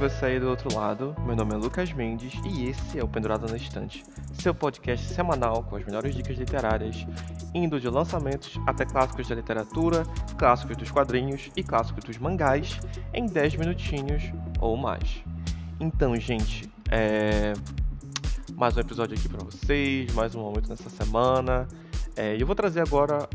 Você 0.00 0.24
aí 0.24 0.40
do 0.40 0.48
outro 0.48 0.74
lado. 0.74 1.14
Meu 1.26 1.36
nome 1.36 1.52
é 1.52 1.58
Lucas 1.58 1.92
Mendes 1.92 2.32
e 2.46 2.70
esse 2.70 2.98
é 2.98 3.04
o 3.04 3.06
Pendurado 3.06 3.46
na 3.46 3.58
Estante, 3.58 4.02
seu 4.32 4.54
podcast 4.54 5.06
semanal 5.12 5.62
com 5.62 5.76
as 5.76 5.84
melhores 5.84 6.14
dicas 6.14 6.38
literárias, 6.38 7.06
indo 7.54 7.78
de 7.78 7.86
lançamentos 7.86 8.58
até 8.66 8.86
clássicos 8.86 9.28
da 9.28 9.34
literatura, 9.34 10.04
clássicos 10.38 10.78
dos 10.78 10.90
quadrinhos 10.90 11.50
e 11.54 11.62
clássicos 11.62 12.02
dos 12.02 12.16
mangás 12.16 12.80
em 13.12 13.26
10 13.26 13.56
minutinhos 13.56 14.22
ou 14.58 14.74
mais. 14.74 15.22
Então, 15.78 16.16
gente, 16.16 16.72
é... 16.90 17.52
mais 18.56 18.74
um 18.78 18.80
episódio 18.80 19.18
aqui 19.18 19.28
para 19.28 19.44
vocês, 19.44 20.10
mais 20.14 20.34
um 20.34 20.40
momento 20.40 20.70
nessa 20.70 20.88
semana. 20.88 21.68
É, 22.16 22.40
eu 22.40 22.46
vou 22.46 22.56
trazer 22.56 22.80
agora 22.80 23.28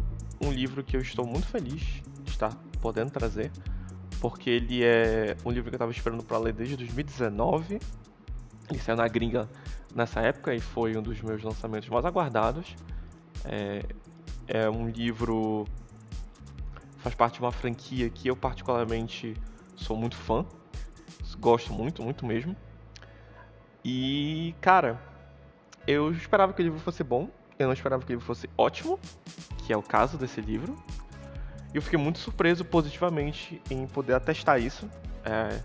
um 0.44 0.52
livro 0.52 0.84
que 0.84 0.98
eu 0.98 1.02
estou 1.02 1.28
muito 1.28 1.46
feliz 1.46 2.02
de 2.24 2.32
estar 2.32 2.52
podendo 2.82 3.12
trazer 3.12 3.52
porque 4.20 4.50
ele 4.50 4.84
é 4.84 5.36
um 5.46 5.52
livro 5.52 5.70
que 5.70 5.76
eu 5.76 5.78
estava 5.78 5.92
esperando 5.92 6.24
para 6.24 6.38
ler 6.38 6.54
desde 6.54 6.76
2019. 6.78 7.80
Ele 8.70 8.80
saiu 8.80 8.98
na 8.98 9.08
gringa 9.08 9.50
nessa 9.94 10.22
época 10.22 10.54
e 10.54 10.60
foi 10.60 10.98
um 10.98 11.02
dos 11.02 11.22
meus 11.22 11.44
lançamentos 11.44 11.88
mais 11.90 12.06
aguardados. 12.06 12.76
É, 13.44 13.84
é 14.48 14.70
um 14.70 14.88
livro. 14.88 15.66
faz 16.98 17.16
parte 17.16 17.36
de 17.36 17.42
uma 17.42 17.52
franquia 17.52 18.10
que 18.10 18.28
eu, 18.28 18.36
particularmente, 18.36 19.36
sou 19.76 19.96
muito 19.96 20.16
fã. 20.16 20.46
Gosto 21.40 21.74
muito, 21.74 22.02
muito 22.02 22.26
mesmo. 22.26 22.56
E, 23.84 24.56
cara, 24.62 25.00
eu 25.86 26.12
esperava 26.12 26.54
que 26.54 26.62
o 26.62 26.64
livro 26.64 26.80
fosse 26.80 27.04
bom. 27.04 27.30
Eu 27.60 27.68
não 27.68 27.74
esperava 27.74 28.04
que 28.04 28.12
o 28.12 28.14
livro 28.14 28.26
fosse 28.26 28.50
ótimo, 28.58 29.00
que 29.60 29.72
é 29.72 29.78
o 29.78 29.84
caso 29.84 30.18
desse 30.18 30.42
livro. 30.42 30.76
E 31.76 31.78
eu 31.78 31.82
fiquei 31.82 32.00
muito 32.00 32.20
surpreso 32.20 32.64
positivamente 32.64 33.62
em 33.70 33.86
poder 33.86 34.14
atestar 34.14 34.62
isso. 34.62 34.90
É... 35.26 35.60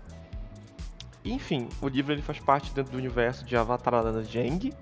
Enfim, 1.23 1.69
o 1.81 1.87
livro 1.87 2.11
ele 2.11 2.21
faz 2.21 2.37
parte 2.37 2.73
dentro 2.73 2.91
do 2.91 2.97
universo 2.97 3.45
de 3.45 3.55
Avatar 3.55 4.03
Lenda 4.03 4.21
Jeng 4.21 4.73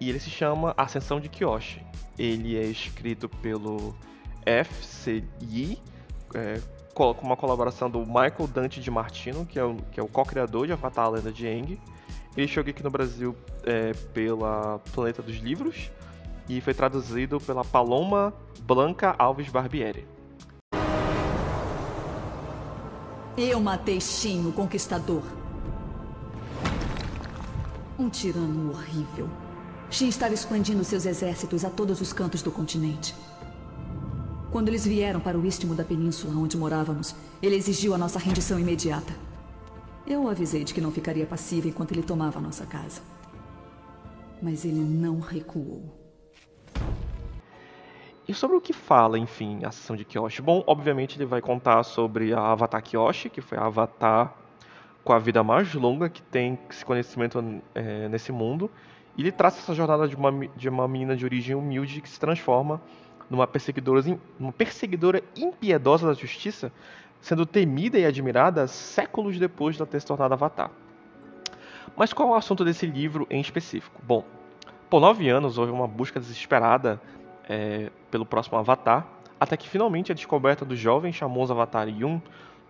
e 0.00 0.08
ele 0.08 0.18
se 0.18 0.30
chama 0.30 0.72
Ascensão 0.78 1.20
de 1.20 1.28
Kyoshi. 1.28 1.84
Ele 2.18 2.56
é 2.56 2.62
escrito 2.62 3.28
pelo 3.28 3.94
F. 4.46 5.22
Yi, 5.42 5.78
é, 6.34 6.62
com 6.94 7.12
uma 7.20 7.36
colaboração 7.36 7.90
do 7.90 7.98
Michael 7.98 8.48
Dante 8.50 8.80
de 8.80 8.90
Martino, 8.90 9.44
que 9.44 9.58
é 9.58 9.64
o, 9.64 9.76
que 9.92 10.00
é 10.00 10.02
o 10.02 10.08
co-criador 10.08 10.66
de 10.66 10.72
Avatar 10.72 11.10
Lenda 11.10 11.30
de. 11.30 11.44
Ele 11.44 12.48
chegou 12.48 12.70
aqui 12.70 12.82
no 12.82 12.90
Brasil 12.90 13.36
é, 13.64 13.92
pela 14.14 14.78
Planeta 14.94 15.20
dos 15.20 15.36
Livros 15.36 15.90
e 16.48 16.58
foi 16.62 16.72
traduzido 16.72 17.38
pela 17.38 17.66
Paloma 17.66 18.32
Blanca 18.62 19.14
Alves 19.18 19.50
Barbieri. 19.50 20.19
Eu 23.36 23.60
matei 23.60 24.00
Shin, 24.00 24.44
o 24.48 24.52
Conquistador. 24.52 25.22
Um 27.96 28.08
tirano 28.08 28.70
horrível. 28.70 29.30
Shin 29.88 30.08
estava 30.08 30.34
expandindo 30.34 30.82
seus 30.82 31.06
exércitos 31.06 31.64
a 31.64 31.70
todos 31.70 32.00
os 32.00 32.12
cantos 32.12 32.42
do 32.42 32.50
continente. 32.50 33.14
Quando 34.50 34.66
eles 34.66 34.84
vieram 34.84 35.20
para 35.20 35.38
o 35.38 35.46
istmo 35.46 35.76
da 35.76 35.84
península 35.84 36.34
onde 36.36 36.56
morávamos, 36.56 37.14
ele 37.40 37.54
exigiu 37.54 37.94
a 37.94 37.98
nossa 37.98 38.18
rendição 38.18 38.58
imediata. 38.58 39.14
Eu 40.04 40.24
o 40.24 40.28
avisei 40.28 40.64
de 40.64 40.74
que 40.74 40.80
não 40.80 40.90
ficaria 40.90 41.24
passivo 41.24 41.68
enquanto 41.68 41.92
ele 41.92 42.02
tomava 42.02 42.40
nossa 42.40 42.66
casa. 42.66 43.00
Mas 44.42 44.64
ele 44.64 44.80
não 44.80 45.20
recuou. 45.20 45.99
E 48.30 48.34
sobre 48.34 48.56
o 48.56 48.60
que 48.60 48.72
fala, 48.72 49.18
enfim, 49.18 49.64
a 49.64 49.72
sessão 49.72 49.96
de 49.96 50.04
Kyoshi? 50.04 50.40
Bom, 50.40 50.62
obviamente 50.64 51.18
ele 51.18 51.26
vai 51.26 51.40
contar 51.40 51.82
sobre 51.82 52.32
a 52.32 52.52
Avatar 52.52 52.80
Kyoshi, 52.80 53.28
que 53.28 53.40
foi 53.40 53.58
a 53.58 53.62
Avatar 53.66 54.32
com 55.02 55.12
a 55.12 55.18
vida 55.18 55.42
mais 55.42 55.74
longa 55.74 56.08
que 56.08 56.22
tem 56.22 56.56
esse 56.70 56.84
conhecimento 56.84 57.42
é, 57.74 58.06
nesse 58.08 58.30
mundo. 58.30 58.70
E 59.16 59.22
ele 59.22 59.32
traça 59.32 59.58
essa 59.58 59.74
jornada 59.74 60.06
de 60.06 60.14
uma, 60.14 60.30
de 60.46 60.68
uma 60.68 60.86
menina 60.86 61.16
de 61.16 61.24
origem 61.24 61.56
humilde 61.56 62.00
que 62.00 62.08
se 62.08 62.20
transforma 62.20 62.80
numa 63.28 63.48
perseguidora, 63.48 64.00
perseguidora 64.56 65.24
impiedosa 65.36 66.06
da 66.06 66.14
justiça, 66.14 66.70
sendo 67.20 67.44
temida 67.44 67.98
e 67.98 68.06
admirada 68.06 68.68
séculos 68.68 69.40
depois 69.40 69.74
de 69.74 69.84
ter 69.86 69.98
se 69.98 70.06
tornado 70.06 70.34
Avatar. 70.34 70.70
Mas 71.96 72.12
qual 72.12 72.28
é 72.28 72.30
o 72.30 72.36
assunto 72.36 72.64
desse 72.64 72.86
livro 72.86 73.26
em 73.28 73.40
específico? 73.40 74.00
Bom, 74.04 74.24
por 74.88 75.00
nove 75.00 75.28
anos 75.28 75.58
houve 75.58 75.72
uma 75.72 75.88
busca 75.88 76.20
desesperada 76.20 77.00
é, 77.50 77.90
pelo 78.12 78.24
próximo 78.24 78.56
Avatar, 78.56 79.04
até 79.40 79.56
que 79.56 79.68
finalmente 79.68 80.12
a 80.12 80.14
descoberta 80.14 80.64
do 80.64 80.76
jovem 80.76 81.12
Shamoso 81.12 81.52
Avatar 81.52 81.88
Yun 81.88 82.20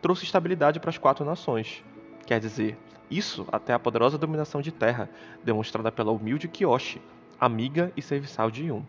trouxe 0.00 0.24
estabilidade 0.24 0.80
para 0.80 0.88
as 0.88 0.96
quatro 0.96 1.22
nações. 1.22 1.84
Quer 2.24 2.40
dizer, 2.40 2.78
isso 3.10 3.46
até 3.52 3.74
a 3.74 3.78
poderosa 3.78 4.16
dominação 4.16 4.62
de 4.62 4.72
terra, 4.72 5.10
demonstrada 5.44 5.92
pela 5.92 6.10
humilde 6.10 6.48
Kyoshi, 6.48 7.02
amiga 7.38 7.92
e 7.94 8.00
serviçal 8.00 8.50
de 8.50 8.68
Yun. 8.68 8.82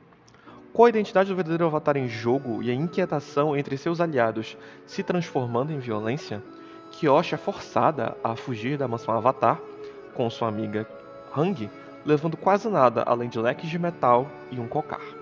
Com 0.72 0.86
a 0.86 0.90
identidade 0.90 1.28
do 1.28 1.36
verdadeiro 1.36 1.66
Avatar 1.66 1.98
em 1.98 2.08
jogo 2.08 2.64
e 2.64 2.72
a 2.72 2.74
inquietação 2.74 3.58
entre 3.58 3.76
seus 3.76 4.00
aliados 4.00 4.56
se 4.86 5.04
transformando 5.04 5.74
em 5.74 5.80
violência, 5.80 6.42
Kyoshi 6.92 7.36
é 7.36 7.38
forçada 7.38 8.16
a 8.24 8.38
fugir 8.38 8.78
da 8.78 8.88
mansão 8.88 9.14
Avatar 9.14 9.60
com 10.14 10.30
sua 10.30 10.48
amiga 10.48 10.88
Hang, 11.36 11.70
levando 12.06 12.38
quase 12.38 12.70
nada 12.70 13.04
além 13.04 13.28
de 13.28 13.40
leques 13.40 13.70
de 13.70 13.78
metal 13.78 14.30
e 14.50 14.58
um 14.58 14.68
cocar. 14.70 15.21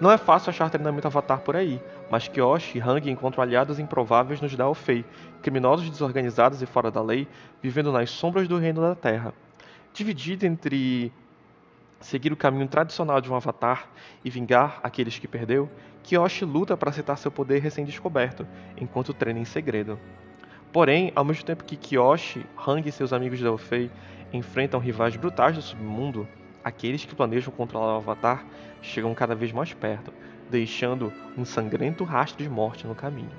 Não 0.00 0.12
é 0.12 0.16
fácil 0.16 0.50
achar 0.50 0.70
treinamento 0.70 1.08
avatar 1.08 1.40
por 1.40 1.56
aí, 1.56 1.82
mas 2.08 2.28
Kyoshi 2.28 2.78
e 2.78 2.80
Hang 2.80 3.10
encontram 3.10 3.42
aliados 3.42 3.80
improváveis 3.80 4.40
nos 4.40 4.54
Daofei, 4.54 5.04
criminosos 5.42 5.90
desorganizados 5.90 6.62
e 6.62 6.66
fora 6.66 6.88
da 6.88 7.02
lei, 7.02 7.26
vivendo 7.60 7.90
nas 7.90 8.08
sombras 8.10 8.46
do 8.46 8.58
reino 8.58 8.80
da 8.80 8.94
Terra. 8.94 9.34
Dividido 9.92 10.46
entre 10.46 11.12
seguir 12.00 12.32
o 12.32 12.36
caminho 12.36 12.68
tradicional 12.68 13.20
de 13.20 13.28
um 13.28 13.34
avatar 13.34 13.88
e 14.24 14.30
vingar 14.30 14.78
aqueles 14.84 15.18
que 15.18 15.26
perdeu, 15.26 15.68
Kyoshi 16.04 16.44
luta 16.44 16.76
para 16.76 16.90
aceitar 16.90 17.16
seu 17.16 17.32
poder 17.32 17.58
recém-descoberto, 17.58 18.46
enquanto 18.80 19.12
treina 19.12 19.40
em 19.40 19.44
segredo. 19.44 19.98
Porém, 20.72 21.10
ao 21.16 21.24
mesmo 21.24 21.44
tempo 21.44 21.64
que 21.64 21.76
Kyoshi, 21.76 22.46
Hang 22.66 22.88
e 22.88 22.92
seus 22.92 23.12
amigos 23.12 23.40
Daofei 23.40 23.90
enfrentam 24.32 24.78
rivais 24.78 25.16
brutais 25.16 25.56
do 25.56 25.62
submundo, 25.62 26.28
aqueles 26.68 27.04
que 27.04 27.14
planejam 27.14 27.52
controlar 27.52 27.94
o 27.94 27.96
Avatar 27.96 28.44
chegam 28.80 29.14
cada 29.14 29.34
vez 29.34 29.52
mais 29.52 29.72
perto, 29.72 30.12
deixando 30.50 31.12
um 31.36 31.44
sangrento 31.44 32.04
rastro 32.04 32.42
de 32.42 32.48
morte 32.48 32.86
no 32.86 32.94
caminho. 32.94 33.32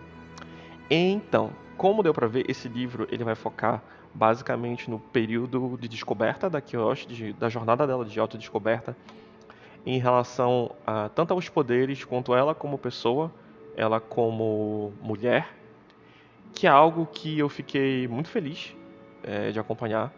Então, 0.90 1.52
como 1.78 2.04
deu 2.04 2.14
para 2.14 2.28
ver, 2.28 2.50
esse 2.50 2.68
livro 2.68 3.08
ele 3.12 3.24
vai 3.24 3.36
focar 3.36 3.82
basicamente 4.14 4.90
no 4.90 5.00
período 5.00 5.78
de 5.80 5.88
descoberta 5.88 6.50
da 6.50 6.60
Kyoshi, 6.60 7.08
de, 7.08 7.34
da 7.34 7.48
jornada 7.48 7.86
dela 7.86 8.04
de 8.04 8.20
autodescoberta, 8.20 8.98
em 9.86 10.00
relação 10.00 10.76
a 10.86 11.10
tanto 11.10 11.34
aos 11.34 11.48
poderes 11.48 12.04
quanto 12.04 12.36
ela 12.36 12.54
como 12.54 12.78
pessoa, 12.78 13.32
ela 13.78 14.00
como 14.00 14.92
mulher, 15.02 15.56
que 16.54 16.68
é 16.68 16.70
algo 16.70 17.06
que 17.06 17.40
eu 17.40 17.48
fiquei 17.48 18.08
muito 18.08 18.30
feliz 18.30 18.76
é, 19.24 19.52
de 19.52 19.60
acompanhar, 19.60 20.12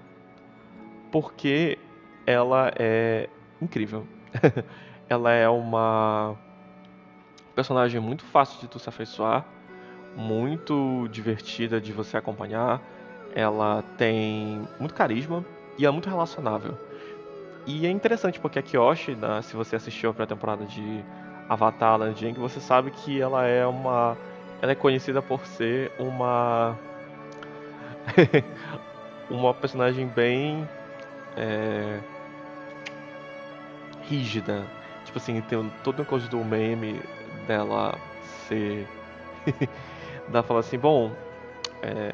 porque 1.12 1.78
ela 2.26 2.72
é 2.78 3.30
incrível. 3.62 4.06
ela 5.10 5.32
é 5.32 5.48
uma 5.50 6.36
personagem 7.56 8.00
muito 8.00 8.24
fácil 8.24 8.60
de 8.60 8.68
tu 8.68 8.80
se 8.80 8.90
afeiçoar, 8.90 9.46
muito 10.16 11.08
divertida 11.12 11.80
de 11.80 11.92
você 11.92 12.18
acompanhar. 12.18 12.82
Ela 13.34 13.84
tem 13.98 14.68
muito 14.80 14.94
carisma 14.94 15.46
e 15.78 15.86
é 15.86 15.92
muito 15.92 16.10
relacionável. 16.10 16.78
E 17.66 17.86
é 17.86 17.90
interessante 17.90 18.40
porque 18.40 18.60
a 18.60 18.62
Kyoshi, 18.62 19.16
né, 19.16 19.42
se 19.42 19.56
você 19.56 19.76
assistiu 19.76 20.10
a 20.10 20.14
pré-temporada 20.14 20.66
de 20.66 21.04
Avatar 21.48 21.98
Land 22.00 22.20
Jang, 22.20 22.40
você 22.40 22.60
sabe 22.60 22.92
que 22.92 23.22
ela 23.22 23.46
é 23.46 23.66
uma 23.66 24.18
ela 24.62 24.72
é 24.72 24.76
conhecida 24.76 25.22
por 25.22 25.46
ser 25.46 25.92
uma 25.98 26.78
uma 29.30 29.54
personagem 29.54 30.08
bem 30.08 30.68
é, 31.36 32.00
rígida. 34.04 34.66
Tipo 35.06 35.18
assim, 35.18 35.42
tem 35.42 35.72
toda 35.84 36.02
uma 36.02 36.08
coisa 36.08 36.28
do 36.28 36.44
meme 36.44 37.02
dela 37.48 37.98
ser. 38.48 38.88
da 40.30 40.44
fala 40.44 40.60
assim, 40.60 40.78
bom, 40.78 41.12
é, 41.82 42.12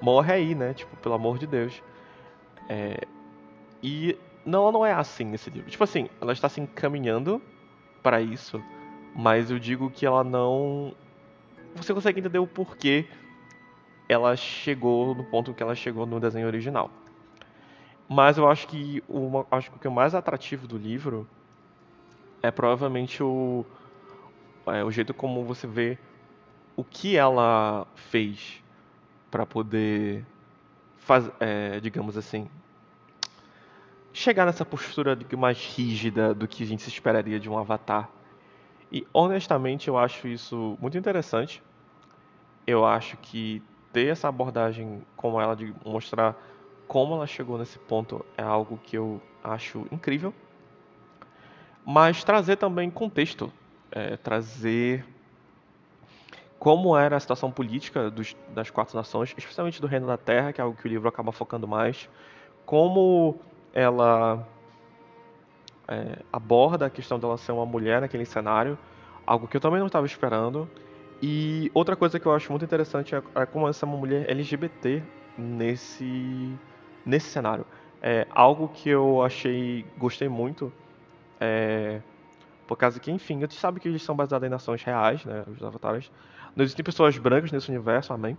morre 0.00 0.32
aí, 0.32 0.54
né? 0.54 0.74
Tipo, 0.74 0.96
pelo 0.96 1.14
amor 1.14 1.38
de 1.38 1.46
Deus. 1.46 1.82
É, 2.68 3.06
e 3.82 4.16
não, 4.44 4.62
ela 4.62 4.72
não 4.72 4.86
é 4.86 4.92
assim 4.92 5.24
nesse 5.24 5.50
livro. 5.50 5.70
Tipo 5.70 5.84
assim, 5.84 6.08
ela 6.20 6.32
está 6.32 6.48
se 6.48 6.60
encaminhando 6.60 7.40
para 8.02 8.20
isso, 8.20 8.62
mas 9.14 9.50
eu 9.50 9.58
digo 9.58 9.90
que 9.90 10.06
ela 10.06 10.24
não. 10.24 10.94
Você 11.74 11.94
consegue 11.94 12.20
entender 12.20 12.38
o 12.38 12.46
porquê 12.46 13.06
ela 14.08 14.34
chegou 14.36 15.14
no 15.14 15.22
ponto 15.22 15.54
que 15.54 15.62
ela 15.62 15.74
chegou 15.74 16.04
no 16.06 16.18
desenho 16.18 16.46
original. 16.46 16.90
Mas 18.12 18.36
eu 18.36 18.50
acho 18.50 18.66
que 18.66 19.04
o, 19.08 19.46
acho 19.52 19.70
que 19.70 19.86
o 19.86 19.88
é 19.88 19.94
mais 19.94 20.16
atrativo 20.16 20.66
do 20.66 20.76
livro 20.76 21.28
é 22.42 22.50
provavelmente 22.50 23.22
o, 23.22 23.64
é, 24.66 24.82
o 24.82 24.90
jeito 24.90 25.14
como 25.14 25.44
você 25.44 25.64
vê 25.64 25.96
o 26.74 26.82
que 26.82 27.16
ela 27.16 27.86
fez 27.94 28.64
para 29.30 29.46
poder 29.46 30.26
faz, 30.96 31.30
é, 31.38 31.78
digamos 31.78 32.16
assim, 32.16 32.50
chegar 34.12 34.44
nessa 34.44 34.64
postura 34.64 35.16
mais 35.38 35.64
rígida 35.76 36.34
do 36.34 36.48
que 36.48 36.64
a 36.64 36.66
gente 36.66 36.82
se 36.82 36.88
esperaria 36.88 37.38
de 37.38 37.48
um 37.48 37.56
Avatar. 37.56 38.10
E 38.90 39.06
honestamente 39.14 39.86
eu 39.86 39.96
acho 39.96 40.26
isso 40.26 40.76
muito 40.80 40.98
interessante. 40.98 41.62
Eu 42.66 42.84
acho 42.84 43.16
que 43.18 43.62
ter 43.92 44.08
essa 44.08 44.26
abordagem 44.26 45.00
como 45.14 45.40
ela 45.40 45.54
de 45.54 45.72
mostrar 45.84 46.34
como 46.90 47.14
ela 47.14 47.24
chegou 47.24 47.56
nesse 47.56 47.78
ponto 47.78 48.26
é 48.36 48.42
algo 48.42 48.76
que 48.82 48.98
eu 48.98 49.22
acho 49.44 49.86
incrível. 49.92 50.34
Mas 51.86 52.24
trazer 52.24 52.56
também 52.56 52.90
contexto, 52.90 53.52
é, 53.92 54.16
trazer 54.16 55.06
como 56.58 56.96
era 56.96 57.16
a 57.16 57.20
situação 57.20 57.48
política 57.48 58.10
dos, 58.10 58.36
das 58.48 58.70
quatro 58.70 58.96
nações, 58.96 59.32
especialmente 59.38 59.80
do 59.80 59.86
Reino 59.86 60.08
da 60.08 60.16
Terra, 60.16 60.52
que 60.52 60.60
é 60.60 60.64
algo 60.64 60.76
que 60.76 60.84
o 60.84 60.88
livro 60.88 61.08
acaba 61.08 61.30
focando 61.30 61.68
mais, 61.68 62.08
como 62.66 63.38
ela 63.72 64.44
é, 65.86 66.18
aborda 66.32 66.86
a 66.86 66.90
questão 66.90 67.20
dela 67.20 67.38
ser 67.38 67.52
uma 67.52 67.64
mulher 67.64 68.00
naquele 68.00 68.24
cenário, 68.24 68.76
algo 69.24 69.46
que 69.46 69.56
eu 69.56 69.60
também 69.60 69.78
não 69.78 69.86
estava 69.86 70.06
esperando. 70.06 70.68
E 71.22 71.70
outra 71.72 71.94
coisa 71.94 72.18
que 72.18 72.26
eu 72.26 72.32
acho 72.32 72.50
muito 72.50 72.64
interessante 72.64 73.14
é, 73.14 73.22
é 73.36 73.46
como 73.46 73.68
essa 73.68 73.86
é 73.86 73.88
uma 73.88 73.96
mulher 73.96 74.28
LGBT 74.28 75.04
nesse, 75.38 76.58
nesse 77.04 77.28
cenário. 77.28 77.66
É 78.02 78.26
algo 78.30 78.68
que 78.68 78.88
eu 78.88 79.22
achei, 79.22 79.84
gostei 79.98 80.28
muito, 80.28 80.72
é, 81.38 82.00
por 82.66 82.76
causa 82.76 82.98
que, 83.00 83.10
enfim, 83.10 83.38
a 83.38 83.40
gente 83.40 83.54
sabe 83.54 83.80
que 83.80 83.88
eles 83.88 84.02
são 84.02 84.14
baseados 84.14 84.46
em 84.46 84.50
nações 84.50 84.82
reais, 84.82 85.24
né, 85.24 85.44
os 85.46 85.62
avatares. 85.62 86.10
Não 86.54 86.64
existem 86.64 86.84
pessoas 86.84 87.16
brancas 87.18 87.52
nesse 87.52 87.68
universo, 87.68 88.12
amém. 88.12 88.36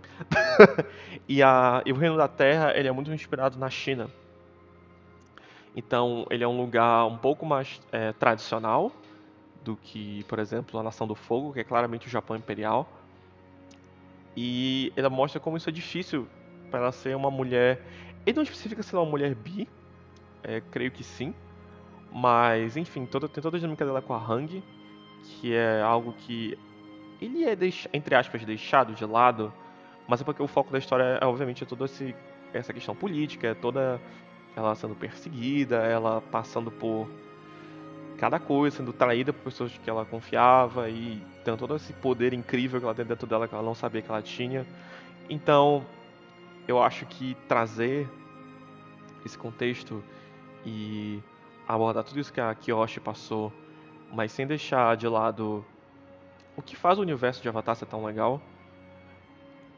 e, 1.28 1.42
a, 1.42 1.82
e 1.86 1.92
o 1.92 1.96
Reino 1.96 2.16
da 2.16 2.28
Terra, 2.28 2.76
ele 2.76 2.88
é 2.88 2.92
muito 2.92 3.12
inspirado 3.12 3.58
na 3.58 3.70
China. 3.70 4.08
Então, 5.74 6.26
ele 6.30 6.44
é 6.44 6.48
um 6.48 6.56
lugar 6.56 7.06
um 7.06 7.16
pouco 7.16 7.46
mais 7.46 7.80
é, 7.90 8.12
tradicional 8.12 8.92
do 9.64 9.76
que, 9.76 10.24
por 10.24 10.38
exemplo, 10.38 10.78
a 10.78 10.82
Nação 10.82 11.06
do 11.06 11.14
Fogo, 11.14 11.52
que 11.52 11.60
é 11.60 11.64
claramente 11.64 12.06
o 12.06 12.10
Japão 12.10 12.36
Imperial. 12.36 12.88
E 14.36 14.92
ela 14.96 15.10
mostra 15.10 15.40
como 15.40 15.56
isso 15.56 15.68
é 15.68 15.72
difícil 15.72 16.26
para 16.70 16.80
ela 16.80 16.92
ser 16.92 17.16
uma 17.16 17.30
mulher. 17.30 17.80
Ele 18.26 18.36
não 18.36 18.42
especifica 18.42 18.82
se 18.82 18.94
ela 18.94 19.02
é 19.02 19.04
uma 19.04 19.10
mulher 19.10 19.34
bi, 19.34 19.68
é, 20.42 20.60
creio 20.70 20.90
que 20.90 21.02
sim. 21.02 21.34
Mas, 22.12 22.76
enfim, 22.76 23.06
toda, 23.06 23.28
tem 23.28 23.42
toda 23.42 23.56
a 23.56 23.60
dinâmica 23.60 23.84
dela 23.84 24.02
com 24.02 24.12
a 24.12 24.18
Hang, 24.18 24.62
que 25.22 25.54
é 25.54 25.80
algo 25.80 26.12
que 26.12 26.58
ele 27.20 27.44
é, 27.44 27.56
entre 27.92 28.14
aspas, 28.14 28.44
deixado 28.44 28.94
de 28.94 29.04
lado, 29.04 29.52
mas 30.06 30.20
é 30.20 30.24
porque 30.24 30.42
o 30.42 30.46
foco 30.46 30.70
da 30.70 30.78
história 30.78 31.18
é, 31.20 31.24
obviamente, 31.24 31.62
é 31.62 31.66
toda 31.66 31.86
essa 32.52 32.72
questão 32.72 32.94
política, 32.94 33.48
é 33.48 33.54
toda 33.54 34.00
ela 34.54 34.74
sendo 34.74 34.94
perseguida, 34.94 35.76
ela 35.76 36.20
passando 36.20 36.70
por 36.70 37.08
cada 38.18 38.38
coisa, 38.38 38.76
sendo 38.76 38.92
traída 38.92 39.32
por 39.32 39.44
pessoas 39.44 39.72
que 39.78 39.88
ela 39.88 40.04
confiava 40.04 40.88
e 40.90 41.22
tendo 41.44 41.56
todo 41.56 41.74
esse 41.76 41.92
poder 41.94 42.32
incrível 42.32 42.78
que 42.78 42.84
ela 42.84 42.94
tem 42.94 43.04
dentro 43.04 43.26
dela 43.26 43.48
que 43.48 43.54
ela 43.54 43.64
não 43.64 43.74
sabia 43.74 44.02
que 44.02 44.10
ela 44.10 44.22
tinha. 44.22 44.66
Então, 45.30 45.84
eu 46.66 46.82
acho 46.82 47.06
que 47.06 47.36
trazer 47.48 48.08
esse 49.24 49.36
contexto 49.36 50.02
e 50.64 51.22
abordar 51.66 52.04
tudo 52.04 52.20
isso 52.20 52.32
que 52.32 52.40
a 52.40 52.54
Kyoshi 52.54 53.00
passou, 53.00 53.52
mas 54.12 54.32
sem 54.32 54.46
deixar 54.46 54.96
de 54.96 55.08
lado 55.08 55.64
o 56.56 56.62
que 56.62 56.76
faz 56.76 56.98
o 56.98 57.02
universo 57.02 57.42
de 57.42 57.48
Avatar 57.48 57.76
ser 57.76 57.86
tão 57.86 58.04
legal, 58.04 58.40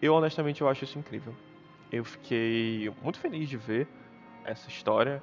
eu 0.03 0.15
honestamente 0.15 0.61
eu 0.61 0.69
acho 0.69 0.85
isso 0.85 0.99
incrível. 0.99 1.35
Eu 1.91 2.05
fiquei 2.05 2.93
muito 3.03 3.19
feliz 3.19 3.49
de 3.49 3.57
ver 3.57 3.87
essa 4.45 4.69
história, 4.69 5.23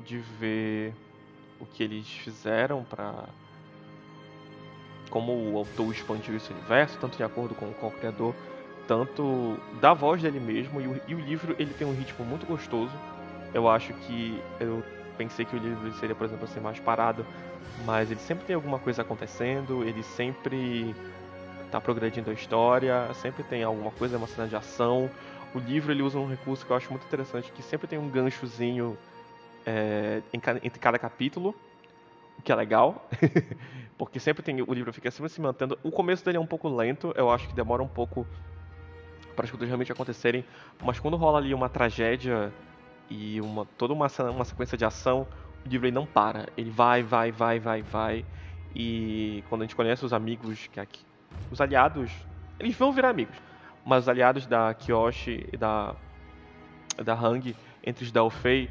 de 0.00 0.18
ver 0.18 0.94
o 1.60 1.66
que 1.66 1.82
eles 1.82 2.08
fizeram 2.08 2.84
para 2.84 3.28
como 5.10 5.32
o 5.32 5.56
autor 5.56 5.90
expandiu 5.90 6.36
esse 6.36 6.52
universo, 6.52 6.98
tanto 6.98 7.16
de 7.16 7.22
acordo 7.22 7.54
com, 7.54 7.66
o 7.66 7.90
criador, 7.92 8.34
tanto 8.88 9.56
da 9.80 9.92
voz 9.92 10.22
dele 10.22 10.40
mesmo, 10.40 10.80
e 10.80 10.86
o, 10.88 11.00
e 11.06 11.14
o, 11.14 11.20
livro 11.20 11.54
ele 11.58 11.74
tem 11.74 11.86
um 11.86 11.92
ritmo 11.92 12.24
muito 12.24 12.46
gostoso. 12.46 12.92
Eu 13.52 13.68
acho 13.68 13.92
que 13.92 14.42
eu 14.58 14.82
pensei 15.16 15.44
que 15.44 15.54
o 15.54 15.58
livro 15.58 15.92
seria, 15.94 16.14
por 16.14 16.24
exemplo, 16.24 16.44
assim, 16.44 16.58
mais 16.58 16.80
parado, 16.80 17.24
mas 17.84 18.10
ele 18.10 18.20
sempre 18.20 18.46
tem 18.46 18.56
alguma 18.56 18.78
coisa 18.78 19.02
acontecendo, 19.02 19.84
ele 19.84 20.02
sempre 20.02 20.94
está 21.66 21.80
progredindo 21.80 22.30
a 22.30 22.32
história, 22.32 23.12
sempre 23.14 23.42
tem 23.42 23.62
alguma 23.62 23.90
coisa, 23.90 24.16
uma 24.16 24.26
cena 24.26 24.48
de 24.48 24.56
ação, 24.56 25.10
o 25.54 25.58
livro 25.58 25.92
ele 25.92 26.02
usa 26.02 26.18
um 26.18 26.26
recurso 26.26 26.64
que 26.64 26.72
eu 26.72 26.76
acho 26.76 26.90
muito 26.90 27.04
interessante, 27.06 27.52
que 27.52 27.62
sempre 27.62 27.86
tem 27.86 27.98
um 27.98 28.08
ganchozinho 28.08 28.96
é, 29.66 30.22
entre 30.32 30.78
cada 30.80 30.98
capítulo, 30.98 31.54
o 32.38 32.42
que 32.42 32.50
é 32.50 32.54
legal, 32.54 33.06
porque 33.98 34.18
sempre 34.18 34.42
tem 34.42 34.62
o 34.62 34.72
livro 34.72 34.92
fica 34.92 35.10
sempre 35.10 35.30
se 35.30 35.40
mantendo. 35.40 35.78
O 35.82 35.90
começo 35.90 36.24
dele 36.24 36.38
é 36.38 36.40
um 36.40 36.46
pouco 36.46 36.68
lento, 36.68 37.12
eu 37.16 37.30
acho 37.30 37.48
que 37.48 37.54
demora 37.54 37.82
um 37.82 37.88
pouco 37.88 38.26
para 39.38 39.46
as 39.46 39.50
coisas 39.50 39.68
realmente 39.68 39.92
acontecerem, 39.92 40.44
mas 40.82 40.98
quando 40.98 41.16
rola 41.16 41.38
ali 41.38 41.54
uma 41.54 41.68
tragédia 41.68 42.52
e 43.08 43.40
uma 43.40 43.64
toda 43.78 43.94
uma, 43.94 44.08
uma 44.30 44.44
sequência 44.44 44.76
de 44.76 44.84
ação, 44.84 45.26
o 45.64 45.68
livro 45.68 45.90
não 45.92 46.04
para, 46.04 46.46
ele 46.56 46.70
vai, 46.70 47.02
vai, 47.02 47.30
vai, 47.30 47.58
vai, 47.60 47.82
vai. 47.82 48.24
E 48.74 49.42
quando 49.48 49.62
a 49.62 49.64
gente 49.64 49.76
conhece 49.76 50.04
os 50.04 50.12
amigos, 50.12 50.66
que 50.66 50.80
aqui, 50.80 51.04
os 51.50 51.60
aliados, 51.60 52.10
eles 52.58 52.76
vão 52.76 52.92
virar 52.92 53.10
amigos 53.10 53.36
mas 53.88 54.04
os 54.04 54.08
aliados 54.10 54.46
da 54.46 54.74
Kyoshi 54.74 55.48
e 55.50 55.56
da, 55.56 55.94
da 57.02 57.14
Hang 57.14 57.56
entre 57.82 58.04
os 58.04 58.12
Dalfei, 58.12 58.68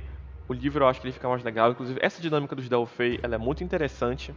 o 0.48 0.54
livro 0.54 0.84
eu 0.84 0.88
acho 0.88 1.02
que 1.02 1.08
ele 1.08 1.14
fica 1.14 1.28
mais 1.28 1.44
legal. 1.44 1.72
Inclusive, 1.72 2.00
essa 2.04 2.22
dinâmica 2.22 2.56
dos 2.56 2.70
Dalfei 2.70 3.20
ela 3.24 3.34
é 3.34 3.38
muito 3.40 3.64
interessante. 3.64 4.32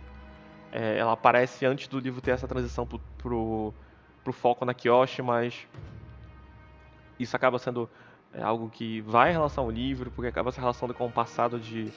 É, 0.73 0.97
ela 0.97 1.12
aparece 1.12 1.67
antes 1.67 1.87
do 1.87 1.99
livro 1.99 2.23
ter 2.23 2.31
essa 2.31 2.49
transição 2.49 2.87
pro, 2.87 2.99
pro, 3.19 3.75
pro 4.25 4.32
foco 4.32 4.65
na 4.65 4.73
Kyoshi, 4.73 5.21
mas 5.21 5.69
isso 7.22 7.37
acaba 7.37 7.58
sendo 7.58 7.88
é, 8.32 8.43
algo 8.43 8.69
que 8.69 9.00
vai 9.02 9.31
em 9.31 9.32
relação 9.32 9.64
ao 9.64 9.70
livro, 9.70 10.11
porque 10.11 10.28
acaba 10.28 10.50
se 10.52 10.61
relacionando 10.61 10.94
com 10.94 11.06
o 11.06 11.12
passado 11.12 11.58
de, 11.58 11.93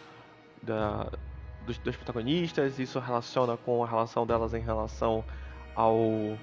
da, 0.62 1.08
dos, 1.65 1.77
dos 1.77 1.96
protagonistas, 1.96 2.80
isso 2.80 3.00
relaciona 3.00 3.58
com 3.58 3.84
a 3.84 3.88
relação 3.88 4.25
delas 4.25 4.53
em 4.53 4.62
relação 4.62 5.24
ao 5.75 6.38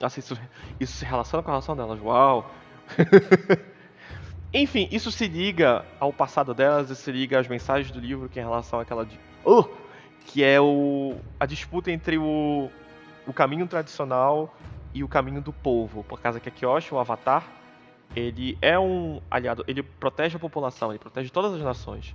nossa, 0.00 0.18
isso, 0.18 0.38
isso 0.78 0.92
se 0.98 1.04
relaciona 1.04 1.42
com 1.42 1.50
a 1.50 1.54
relação 1.54 1.76
delas. 1.76 2.00
Uau! 2.00 2.50
Enfim, 4.52 4.88
isso 4.92 5.10
se 5.10 5.26
liga 5.26 5.84
ao 5.98 6.12
passado 6.12 6.54
delas, 6.54 6.90
isso 6.90 7.02
se 7.02 7.10
liga 7.10 7.38
às 7.38 7.48
mensagens 7.48 7.90
do 7.90 7.98
livro 7.98 8.28
que 8.28 8.38
é 8.38 8.42
em 8.42 8.44
relação 8.44 8.78
àquela 8.78 9.04
de. 9.04 9.18
Uh, 9.44 9.68
que 10.26 10.44
é 10.44 10.60
o, 10.60 11.16
a 11.38 11.46
disputa 11.46 11.90
entre 11.90 12.18
o, 12.18 12.70
o 13.26 13.32
caminho 13.32 13.66
tradicional 13.66 14.54
e 14.92 15.02
o 15.02 15.08
caminho 15.08 15.40
do 15.40 15.52
povo. 15.52 16.04
Por 16.04 16.20
causa 16.20 16.38
que 16.38 16.48
a 16.48 16.52
Kyoshi, 16.52 16.94
o 16.94 16.98
Avatar, 16.98 17.44
ele 18.14 18.56
é 18.62 18.78
um 18.78 19.20
aliado, 19.30 19.64
ele 19.66 19.82
protege 19.82 20.36
a 20.36 20.40
população, 20.40 20.90
ele 20.90 20.98
protege 20.98 21.30
todas 21.30 21.52
as 21.54 21.60
nações. 21.60 22.14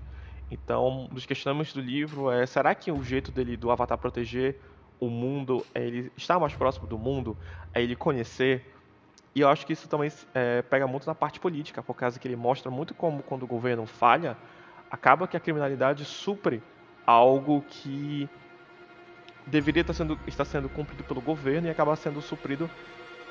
Então, 0.51 1.05
um 1.05 1.07
dos 1.07 1.25
questionamentos 1.25 1.73
do 1.73 1.81
livro 1.81 2.31
é: 2.31 2.45
será 2.45 2.73
que 2.73 2.91
o 2.91 3.03
jeito 3.03 3.31
dele 3.31 3.55
do 3.55 3.69
Avatar 3.69 3.97
proteger 3.97 4.59
o 4.99 5.09
mundo, 5.09 5.65
é 5.73 5.85
ele 5.85 6.11
estar 6.17 6.39
mais 6.39 6.53
próximo 6.53 6.87
do 6.87 6.97
mundo, 6.97 7.37
é 7.73 7.81
ele 7.81 7.95
conhecer. 7.95 8.73
E 9.33 9.41
eu 9.41 9.49
acho 9.49 9.65
que 9.65 9.73
isso 9.73 9.87
também 9.87 10.11
é, 10.33 10.61
pega 10.63 10.87
muito 10.87 11.05
na 11.07 11.15
parte 11.15 11.39
política, 11.39 11.81
por 11.81 11.93
causa 11.93 12.19
que 12.19 12.27
ele 12.27 12.35
mostra 12.35 12.69
muito 12.69 12.93
como 12.93 13.23
quando 13.23 13.43
o 13.43 13.47
governo 13.47 13.85
falha, 13.85 14.35
acaba 14.89 15.27
que 15.27 15.37
a 15.37 15.39
criminalidade 15.39 16.03
supre 16.03 16.61
algo 17.05 17.63
que 17.67 18.27
deveria 19.45 19.81
estar 19.81 19.93
sendo, 19.93 20.19
estar 20.27 20.45
sendo 20.45 20.67
cumprido 20.67 21.03
pelo 21.03 21.21
governo 21.21 21.67
e 21.67 21.71
acaba 21.71 21.95
sendo 21.95 22.21
suprido 22.21 22.69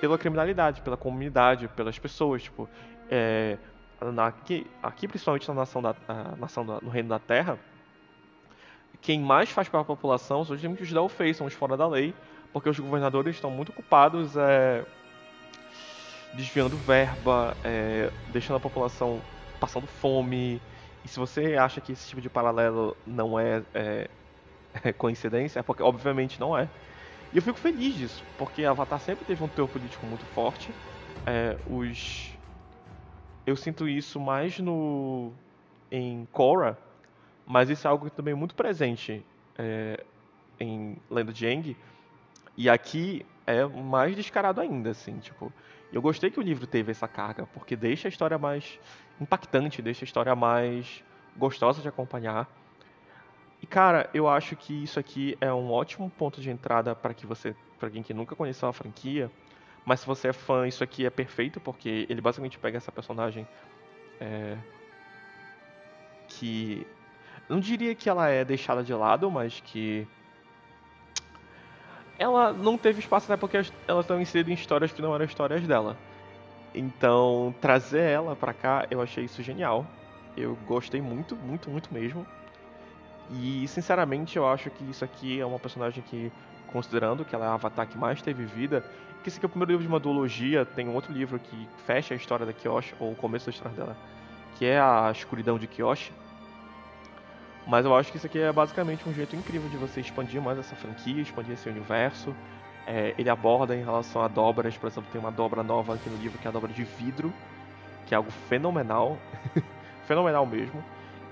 pela 0.01 0.19
criminalidade, 0.19 0.81
pela 0.83 0.97
comunidade, 0.97 1.69
pelas 1.69 1.99
pessoas. 1.99 2.43
Tipo, 2.43 2.69
é, 3.11 3.57
aqui, 4.19 4.67
aqui, 4.83 5.09
principalmente 5.09 5.49
na 5.49 5.55
nação, 5.55 5.83
da, 5.83 5.95
na, 6.07 6.37
nação 6.37 6.65
da, 6.65 6.81
no 6.81 6.89
Reino 6.89 7.09
da 7.09 7.19
Terra, 7.19 7.59
quem 9.01 9.21
mais 9.21 9.51
faz 9.51 9.69
para 9.69 9.81
a 9.81 9.85
população 9.85 10.45
são 10.45 10.57
justamente 10.57 10.83
os 10.83 10.93
Delfei, 10.93 11.33
são 11.33 11.47
os 11.47 11.55
fora 11.55 11.77
da 11.77 11.87
lei, 11.87 12.15
porque 12.53 12.69
os 12.69 12.79
governadores 12.79 13.37
estão 13.37 13.51
muito 13.51 13.71
ocupados 13.71 14.37
é, 14.37 14.85
desviando 16.35 16.77
verba, 16.77 17.57
é, 17.65 18.11
deixando 18.29 18.57
a 18.57 18.61
população 18.61 19.21
passando 19.61 19.87
fome. 19.87 20.61
E 21.05 21.09
se 21.09 21.19
você 21.19 21.57
acha 21.57 21.81
que 21.81 21.93
esse 21.93 22.09
tipo 22.09 22.21
de 22.21 22.29
paralelo 22.29 22.97
não 23.07 23.39
é, 23.39 23.63
é 23.75 24.09
coincidência, 24.97 25.61
é 25.61 25.63
porque 25.63 25.83
obviamente 25.83 26.41
não 26.41 26.57
é. 26.57 26.69
E 27.33 27.37
eu 27.37 27.43
fico 27.43 27.59
feliz 27.59 27.95
disso, 27.95 28.25
porque 28.37 28.65
Avatar 28.65 29.01
sempre 29.01 29.25
teve 29.25 29.43
um 29.43 29.49
teor 29.49 29.69
político 29.69 30.07
muito 30.07 30.27
forte. 30.27 30.75
É, 31.27 31.59
os 31.67 32.39
eu 33.47 33.57
sinto 33.57 33.89
isso 33.89 34.21
mais 34.21 34.59
no 34.59 35.33
em 35.91 36.27
Korra, 36.33 36.77
mas 37.47 37.71
isso 37.71 37.87
é 37.87 37.91
algo 37.91 38.11
também 38.11 38.35
muito 38.35 38.55
presente 38.55 39.25
é, 39.57 40.05
em 40.61 40.97
Lenda 41.11 41.33
de 41.33 41.47
Aang. 41.47 41.77
E 42.57 42.69
aqui 42.69 43.25
é 43.47 43.65
mais 43.65 44.15
descarado 44.15 44.61
ainda, 44.61 44.91
assim, 44.91 45.19
tipo... 45.19 45.53
Eu 45.91 46.03
gostei 46.03 46.31
que 46.31 46.39
o 46.39 46.43
livro 46.43 46.67
teve 46.67 46.91
essa 46.91 47.09
carga, 47.09 47.47
porque 47.47 47.75
deixa 47.75 48.09
a 48.09 48.11
história 48.11 48.37
mais 48.37 48.79
impactante, 49.19 49.81
deixa 49.81 50.05
a 50.05 50.07
história 50.07 50.37
mais 50.37 51.03
gostosa 51.35 51.81
de 51.81 51.89
acompanhar. 51.89 52.47
E 53.61 53.67
cara, 53.67 54.09
eu 54.15 54.29
acho 54.29 54.55
que 54.57 54.85
isso 54.85 55.01
aqui 55.01 55.37
é 55.41 55.53
um 55.53 55.71
ótimo 55.71 56.09
ponto 56.11 56.41
de 56.41 56.51
entrada 56.51 56.95
para 56.95 57.13
que 57.13 57.27
você, 57.27 57.55
para 57.79 57.91
quem 57.91 58.03
que 58.03 58.15
nunca 58.15 58.37
conheceu 58.37 58.69
a 58.69 58.73
franquia, 58.73 59.31
mas 59.85 60.01
se 60.01 60.07
você 60.07 60.29
é 60.29 60.33
fã, 60.33 60.67
isso 60.67 60.85
aqui 60.85 61.05
é 61.05 61.11
perfeito 61.11 61.61
porque 61.61 62.07
ele 62.09 62.21
basicamente 62.21 62.59
pega 62.59 62.77
essa 62.77 62.93
personagem 62.93 63.47
é, 64.21 64.57
que 66.29 66.87
não 67.49 67.59
diria 67.59 67.95
que 67.95 68.09
ela 68.09 68.29
é 68.29 68.45
deixada 68.45 68.83
de 68.83 68.93
lado, 68.93 69.31
mas 69.31 69.61
que 69.61 70.07
ela 72.19 72.53
não 72.53 72.77
teve 72.77 73.01
espaço 73.01 73.31
até 73.31 73.41
porque 73.41 73.57
elas 73.87 74.05
estão 74.05 74.21
inseridas 74.21 74.51
em 74.51 74.55
histórias 74.55 74.93
que 74.93 75.01
não 75.01 75.15
eram 75.15 75.25
histórias 75.25 75.67
dela. 75.67 75.97
Então, 76.75 77.55
trazer 77.61 78.03
ela 78.03 78.37
pra 78.37 78.53
cá, 78.53 78.87
eu 78.91 79.01
achei 79.01 79.25
isso 79.25 79.43
genial. 79.43 79.87
Eu 80.37 80.57
gostei 80.67 81.01
muito, 81.01 81.35
muito, 81.37 81.71
muito 81.71 81.93
mesmo. 81.93 82.27
E, 83.31 83.67
sinceramente, 83.69 84.37
eu 84.37 84.49
acho 84.49 84.71
que 84.71 84.85
isso 84.91 85.05
aqui 85.05 85.41
é 85.41 85.45
uma 85.45 85.59
personagem 85.59 86.03
que, 86.03 86.33
considerando 86.67 87.25
que 87.25 87.35
ela 87.35 87.45
é 87.45 87.49
a 87.49 87.55
avatar 87.55 87.87
que 87.87 87.99
mais 87.99 88.23
teve 88.23 88.45
vida, 88.45 88.83
que 89.23 89.29
esse 89.29 89.37
aqui 89.37 89.47
é 89.47 89.49
o 89.49 89.51
primeiro 89.51 89.73
livro 89.73 89.83
de 89.83 89.89
uma 89.89 90.01
duologia, 90.01 90.65
tem 90.65 90.89
um 90.89 90.95
outro 90.95 91.13
livro 91.13 91.39
que 91.39 91.69
fecha 91.85 92.15
a 92.15 92.17
história 92.17 92.47
da 92.47 92.53
Kyoshi, 92.53 92.95
ou 92.99 93.13
o 93.13 93.17
começo 93.17 93.47
da 93.47 93.51
história 93.51 93.77
dela, 93.77 93.97
que 94.57 94.65
é 94.65 94.81
a 94.81 95.11
escuridão 95.13 95.59
de 95.59 95.67
Kyoshi. 95.67 96.13
Mas 97.67 97.85
eu 97.85 97.95
acho 97.95 98.11
que 98.11 98.17
isso 98.17 98.27
aqui 98.27 98.39
é 98.39 98.51
basicamente 98.51 99.07
um 99.07 99.13
jeito 99.13 99.37
incrível 99.37 99.69
de 99.69 99.77
você 99.77 100.01
expandir 100.01 100.41
mais 100.41 100.59
essa 100.59 100.75
franquia, 100.75 101.21
expandir 101.21 101.53
esse 101.53 101.69
universo. 101.69 102.35
É, 102.87 103.15
ele 103.19 103.29
aborda 103.29 103.77
em 103.77 103.85
relação 103.85 104.23
a 104.23 104.29
dobras, 104.29 104.75
por 104.79 104.87
exemplo, 104.87 105.11
tem 105.13 105.21
uma 105.21 105.31
dobra 105.31 105.63
nova 105.63 105.95
aqui 105.95 106.09
no 106.09 106.17
livro 106.17 106.39
que 106.39 106.47
é 106.47 106.49
a 106.49 106.53
dobra 106.53 106.73
de 106.73 106.83
vidro, 106.83 107.31
que 108.07 108.15
é 108.15 108.17
algo 108.17 108.31
fenomenal, 108.31 109.19
fenomenal 110.07 110.47
mesmo. 110.47 110.83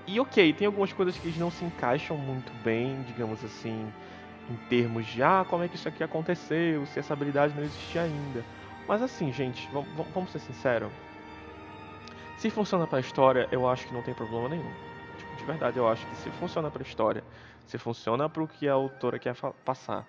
E 0.07 0.19
ok, 0.19 0.53
tem 0.53 0.65
algumas 0.65 0.93
coisas 0.93 1.17
que 1.17 1.37
não 1.37 1.51
se 1.51 1.65
encaixam 1.65 2.17
muito 2.17 2.51
bem, 2.63 3.01
digamos 3.03 3.43
assim, 3.43 3.91
em 4.49 4.55
termos 4.69 5.05
de 5.05 5.21
ah, 5.21 5.45
como 5.47 5.63
é 5.63 5.67
que 5.67 5.75
isso 5.75 5.89
aqui 5.89 6.03
aconteceu, 6.03 6.85
se 6.85 6.99
essa 6.99 7.13
habilidade 7.13 7.53
não 7.53 7.63
existia 7.63 8.03
ainda. 8.03 8.43
Mas 8.87 9.01
assim, 9.01 9.31
gente, 9.33 9.69
vamos, 10.13 10.31
ser 10.31 10.39
sinceros. 10.39 10.91
Se 12.37 12.49
funciona 12.49 12.87
pra 12.87 12.99
história, 12.99 13.49
eu 13.51 13.67
acho 13.67 13.85
que 13.85 13.93
não 13.93 14.01
tem 14.01 14.13
problema 14.13 14.47
nenhum 14.47 14.71
de 15.37 15.43
verdade, 15.43 15.77
eu 15.77 15.87
acho 15.87 16.05
que 16.07 16.15
se 16.15 16.31
funciona 16.31 16.69
para 16.69 16.81
a 16.81 16.85
história, 16.85 17.23
se 17.65 17.77
funciona 17.77 18.27
para 18.27 18.43
o 18.43 18.47
que 18.47 18.67
a 18.67 18.73
autora 18.73 19.19
quer 19.19 19.35
passar, 19.63 20.05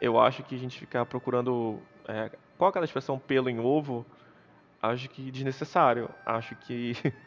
eu 0.00 0.20
acho 0.20 0.42
que 0.42 0.54
a 0.54 0.58
gente 0.58 0.78
ficar 0.78 1.06
procurando 1.06 1.80
é, 2.06 2.30
qual 2.58 2.68
aquela 2.68 2.84
expressão 2.84 3.18
pelo 3.18 3.48
em 3.48 3.58
ovo, 3.58 4.04
acho 4.82 5.08
que 5.08 5.30
desnecessário. 5.30 6.10
Acho 6.24 6.54
que 6.54 6.92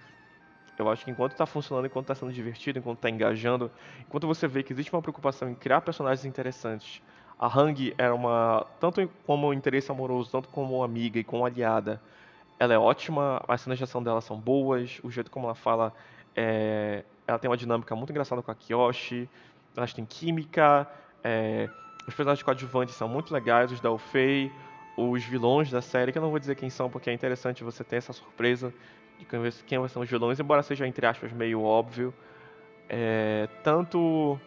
eu 0.80 0.90
acho 0.90 1.06
que 1.06 1.12
enquanto 1.12 1.34
está 1.34 1.46
funcionando, 1.46 1.86
enquanto 1.86 2.06
está 2.06 2.16
sendo 2.16 2.32
divertido, 2.32 2.80
enquanto 2.80 2.98
está 2.98 3.10
engajando, 3.10 3.70
enquanto 4.00 4.26
você 4.26 4.48
vê 4.48 4.64
que 4.64 4.74
existe 4.74 4.92
uma 4.92 5.02
preocupação 5.02 5.50
em 5.50 5.54
criar 5.54 5.82
personagens 5.82 6.26
interessantes, 6.26 7.02
a 7.38 7.48
Hang 7.48 7.94
era 7.98 8.16
uma 8.16 8.66
tanto 8.80 9.08
como 9.26 9.54
interesse 9.54 9.92
amoroso, 9.92 10.32
tanto 10.32 10.50
como 10.50 10.84
amiga 10.84 11.20
e 11.20 11.24
como 11.24 11.46
aliada. 11.46 12.02
Ela 12.58 12.74
é 12.74 12.78
ótima, 12.78 13.42
as 13.48 13.62
cenas 13.62 13.78
de 13.78 13.84
ação 13.84 14.02
dela 14.02 14.22
são 14.22 14.38
boas, 14.38 15.00
o 15.04 15.12
jeito 15.12 15.30
como 15.30 15.46
ela 15.46 15.56
fala 15.56 15.94
é, 16.36 17.04
ela 17.28 17.38
tem 17.38 17.50
uma 17.50 17.58
dinâmica 17.58 17.96
muito 17.96 18.12
engraçada 18.12 18.42
com 18.42 18.50
a 18.50 18.56
Kyoshi. 18.56 19.30
Elas 19.76 19.94
têm 19.94 20.06
química. 20.06 20.88
É, 21.24 21.70
os 22.08 22.14
personagens 22.16 22.44
coadjuvantes 22.44 22.96
são 22.96 23.08
muito 23.08 23.34
legais, 23.34 23.72
os 23.72 23.80
da 23.80 23.92
Ofei, 23.92 24.52
os 24.98 25.24
vilões 25.24 25.70
da 25.70 25.82
série, 25.82 26.12
que 26.12 26.18
eu 26.18 26.22
não 26.22 26.30
vou 26.30 26.40
dizer 26.40 26.56
quem 26.56 26.70
são, 26.70 26.90
porque 26.90 27.10
é 27.10 27.14
interessante 27.14 27.64
você 27.64 27.84
ter 27.84 27.98
essa 27.98 28.14
surpresa 28.14 28.74
de 29.20 29.64
quem 29.66 29.88
são 29.88 30.02
os 30.02 30.10
vilões, 30.10 30.40
embora 30.40 30.64
seja, 30.64 30.88
entre 30.88 31.06
aspas, 31.06 31.32
meio 31.32 31.62
óbvio. 31.62 32.14
É, 32.88 33.48
tanto. 33.64 34.40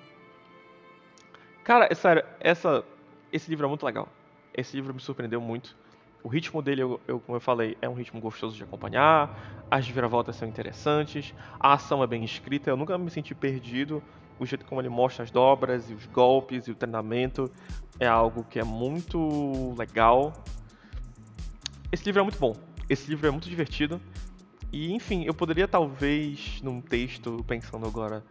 Cara, 1.62 1.86
é 1.90 1.94
sério, 1.94 2.24
essa, 2.40 2.84
esse 3.32 3.48
livro 3.48 3.66
é 3.66 3.68
muito 3.68 3.86
legal. 3.86 4.08
Esse 4.54 4.74
livro 4.76 4.92
me 4.92 5.00
surpreendeu 5.00 5.40
muito. 5.40 5.76
O 6.22 6.28
ritmo 6.28 6.62
dele, 6.62 6.82
eu, 6.82 7.00
eu, 7.06 7.20
como 7.20 7.36
eu 7.36 7.40
falei, 7.40 7.76
é 7.80 7.88
um 7.88 7.94
ritmo 7.94 8.20
gostoso 8.20 8.56
de 8.56 8.62
acompanhar. 8.62 9.64
As 9.70 9.88
viravoltas 9.88 10.36
são 10.36 10.46
interessantes. 10.46 11.34
A 11.58 11.72
ação 11.72 12.02
é 12.02 12.06
bem 12.06 12.24
escrita. 12.24 12.70
Eu 12.70 12.76
nunca 12.76 12.96
me 12.96 13.10
senti 13.10 13.34
perdido. 13.34 14.02
O 14.38 14.46
jeito 14.46 14.64
como 14.64 14.80
ele 14.80 14.88
mostra 14.88 15.24
as 15.24 15.30
dobras 15.30 15.90
e 15.90 15.94
os 15.94 16.06
golpes 16.06 16.66
e 16.66 16.70
o 16.70 16.74
treinamento 16.74 17.50
é 17.98 18.06
algo 18.06 18.44
que 18.44 18.58
é 18.58 18.64
muito 18.64 19.74
legal. 19.76 20.32
Esse 21.90 22.04
livro 22.04 22.20
é 22.20 22.22
muito 22.22 22.38
bom. 22.38 22.54
Esse 22.88 23.08
livro 23.08 23.26
é 23.26 23.30
muito 23.30 23.48
divertido. 23.48 24.00
E, 24.72 24.92
enfim, 24.92 25.24
eu 25.24 25.34
poderia 25.34 25.68
talvez, 25.68 26.60
num 26.62 26.80
texto, 26.80 27.44
pensando 27.46 27.86
agora, 27.86 28.24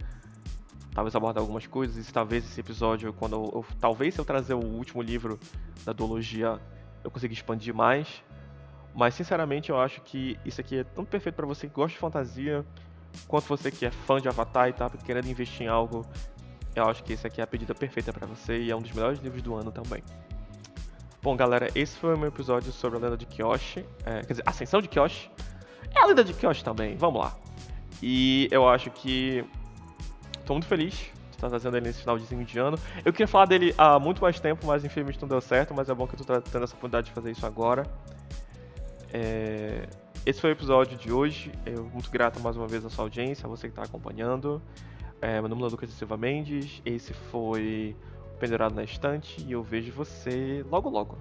talvez 0.93 1.15
abordar 1.15 1.41
algumas 1.41 1.67
coisas. 1.67 2.09
E 2.09 2.11
talvez 2.11 2.43
esse 2.43 2.59
episódio, 2.59 3.13
quando 3.13 3.35
eu, 3.35 3.51
eu 3.53 3.65
talvez 3.79 4.15
se 4.15 4.19
eu 4.19 4.25
trazer 4.25 4.55
o 4.55 4.65
último 4.65 5.01
livro 5.01 5.39
da 5.85 5.93
duologia 5.93 6.59
eu 7.03 7.11
consegui 7.11 7.33
expandir 7.33 7.73
mais. 7.73 8.23
Mas 8.93 9.13
sinceramente 9.13 9.69
eu 9.69 9.79
acho 9.79 10.01
que 10.01 10.37
isso 10.45 10.59
aqui 10.59 10.77
é 10.77 10.83
tão 10.83 11.05
perfeito 11.05 11.35
para 11.35 11.45
você 11.45 11.67
que 11.67 11.73
gosta 11.73 11.93
de 11.93 11.99
fantasia, 11.99 12.65
quanto 13.27 13.45
você 13.45 13.71
que 13.71 13.85
é 13.85 13.91
fã 13.91 14.19
de 14.19 14.27
Avatar 14.27 14.67
e 14.67 14.73
tá 14.73 14.89
querendo 14.89 15.27
investir 15.27 15.63
em 15.65 15.69
algo. 15.69 16.05
Eu 16.75 16.85
acho 16.85 17.03
que 17.03 17.13
esse 17.13 17.25
aqui 17.25 17.41
é 17.41 17.43
a 17.43 17.47
pedida 17.47 17.73
perfeita 17.73 18.11
para 18.11 18.25
você 18.25 18.59
e 18.59 18.71
é 18.71 18.75
um 18.75 18.81
dos 18.81 18.91
melhores 18.91 19.19
livros 19.19 19.41
do 19.41 19.55
ano 19.55 19.71
também. 19.71 20.03
Bom, 21.21 21.35
galera, 21.35 21.69
esse 21.75 21.97
foi 21.97 22.15
o 22.15 22.17
meu 22.17 22.29
episódio 22.29 22.71
sobre 22.71 22.97
a 22.97 23.01
lenda 23.01 23.17
de 23.17 23.25
Kyoshi. 23.25 23.85
É, 24.05 24.21
quer 24.21 24.33
dizer, 24.33 24.43
Ascensão 24.45 24.81
de 24.81 24.87
Kyoshi. 24.87 25.29
A 26.01 26.07
lenda 26.07 26.23
de 26.23 26.33
Kyoshi 26.33 26.63
também, 26.63 26.95
vamos 26.95 27.21
lá. 27.21 27.35
E 28.01 28.47
eu 28.51 28.67
acho 28.67 28.89
que. 28.89 29.45
Tô 30.45 30.53
muito 30.53 30.67
feliz 30.67 31.11
tá 31.41 31.49
trazendo 31.49 31.75
ele 31.75 31.87
nesse 31.87 32.01
finalzinho 32.01 32.45
de 32.45 32.59
ano. 32.59 32.77
Eu 33.03 33.11
queria 33.11 33.27
falar 33.27 33.45
dele 33.45 33.73
há 33.77 33.99
muito 33.99 34.21
mais 34.21 34.39
tempo, 34.39 34.67
mas 34.67 34.85
infelizmente 34.85 35.19
não 35.19 35.27
deu 35.27 35.41
certo, 35.41 35.73
mas 35.73 35.89
é 35.89 35.93
bom 35.93 36.05
que 36.05 36.13
eu 36.13 36.23
tô 36.23 36.39
tendo 36.39 36.63
essa 36.63 36.75
oportunidade 36.75 37.07
de 37.07 37.13
fazer 37.13 37.31
isso 37.31 37.45
agora. 37.45 37.83
É... 39.11 39.87
Esse 40.23 40.39
foi 40.39 40.51
o 40.51 40.53
episódio 40.53 40.95
de 40.97 41.11
hoje. 41.11 41.51
Eu 41.65 41.85
muito 41.85 42.11
grato 42.11 42.39
mais 42.39 42.55
uma 42.55 42.67
vez 42.67 42.85
à 42.85 42.89
sua 42.89 43.05
audiência, 43.05 43.47
a 43.47 43.49
você 43.49 43.67
que 43.67 43.71
está 43.71 43.83
acompanhando. 43.83 44.61
É, 45.19 45.39
meu 45.39 45.49
nome 45.49 45.63
é 45.63 45.65
Lucas 45.65 45.89
de 45.89 45.95
Silva 45.95 46.15
Mendes. 46.15 46.81
Esse 46.85 47.13
foi 47.13 47.95
Pendurado 48.39 48.75
na 48.75 48.83
Estante 48.83 49.43
e 49.47 49.51
eu 49.51 49.63
vejo 49.63 49.91
você 49.91 50.63
logo 50.69 50.89
logo. 50.89 51.17